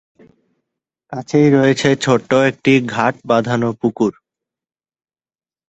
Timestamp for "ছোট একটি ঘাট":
2.03-3.15